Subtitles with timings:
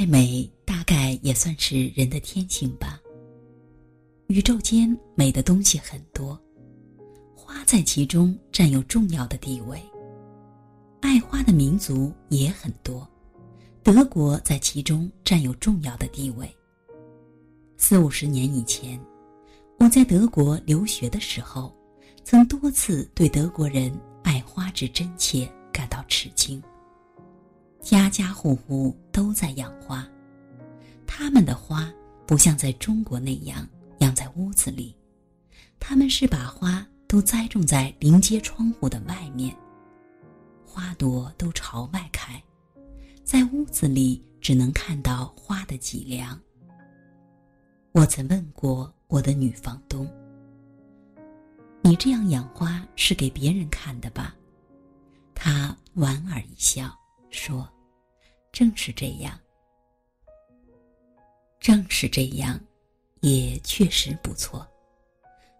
[0.00, 2.98] 爱美大概也算是人的天性吧。
[4.28, 6.40] 宇宙间美的东西很多，
[7.36, 9.78] 花在其中占有重要的地位。
[11.02, 13.06] 爱花的民族也很多，
[13.82, 16.50] 德国在其中占有重要的地位。
[17.76, 18.98] 四五十年以前，
[19.78, 21.76] 我在德国留学的时候，
[22.24, 23.92] 曾多次对德国人
[24.22, 26.58] 爱花之真切感到吃惊。
[27.80, 30.06] 家家户户都在养花，
[31.06, 31.92] 他们的花
[32.26, 33.66] 不像在中国那样。
[34.00, 34.96] 养在屋子里，
[35.78, 39.54] 他们是把花都栽种在临街窗户的外面，
[40.64, 42.42] 花朵都朝外开，
[43.24, 46.40] 在屋子里只能看到花的脊梁。
[47.92, 50.10] 我曾问过我的女房东
[51.84, 54.34] ：“你这样养花是给别人看的吧？”
[55.36, 56.98] 她莞尔一笑
[57.30, 57.68] 说
[58.52, 59.38] ：“正是这样，
[61.60, 62.60] 正是这样。”
[63.20, 64.66] 也确实不错。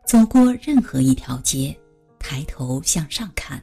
[0.06, 1.78] 走过任何一条街，
[2.18, 3.62] 抬头向上看，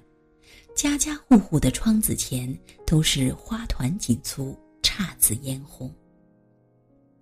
[0.75, 2.55] 家家户户的窗子前
[2.85, 5.91] 都是花团锦簇、姹紫嫣红。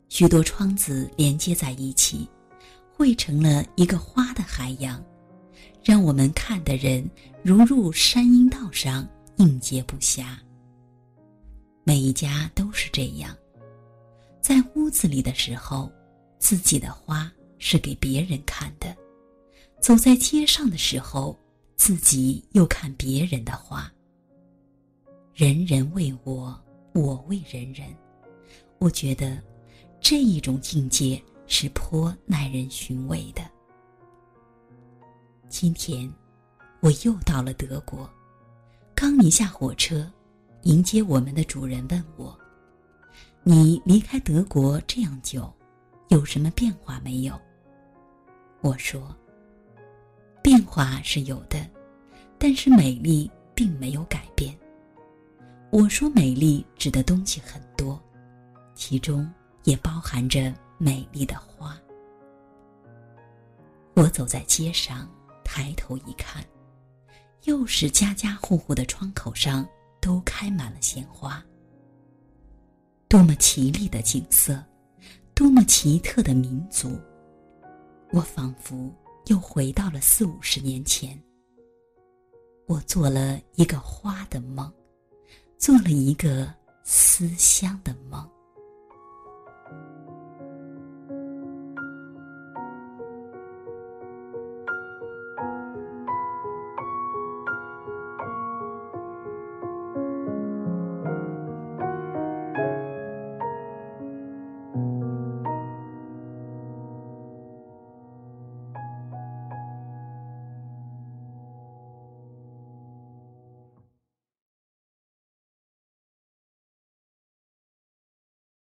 [0.10, 2.28] 许多窗子连接在一起，
[2.94, 5.02] 汇成了一个花的海洋，
[5.82, 7.10] 让我们看的人
[7.42, 10.36] 如入山阴道上，应接不暇。
[11.88, 13.34] 每一家都是这样，
[14.42, 15.90] 在屋子里的时候。
[16.38, 18.96] 自己的花是给别人看的，
[19.80, 21.36] 走在街上的时候，
[21.76, 23.92] 自己又看别人的花。
[25.34, 26.56] 人人为我，
[26.94, 27.88] 我为人人，
[28.78, 29.42] 我觉得
[30.00, 33.42] 这一种境界是颇耐人寻味的。
[35.50, 36.12] 今天
[36.82, 38.08] 我又到了德国，
[38.94, 40.08] 刚一下火车，
[40.66, 42.36] 迎接我们的主人问我
[43.44, 45.52] ：“你离开德国这样久？”
[46.10, 47.40] 有什么变化没有？
[48.62, 49.16] 我说
[50.42, 51.60] ：“变化是有的，
[52.40, 54.58] 但是美丽并没有改变。”
[55.70, 58.02] 我说：“美丽指的东西很多，
[58.74, 59.32] 其中
[59.66, 61.78] 也包含着美丽的花。”
[63.94, 65.08] 我走在街上，
[65.44, 66.44] 抬头一看，
[67.44, 69.68] 又是家家户户的窗口上
[70.06, 71.44] 都开满了鲜花，
[73.08, 74.64] 多么奇丽的景色！
[75.34, 76.96] 多么奇特的民族！
[78.12, 78.94] 我仿佛
[79.26, 81.20] 又回到了四五十年前。
[82.68, 84.72] 我做了一个花的梦，
[85.58, 88.30] 做了一个思乡的梦。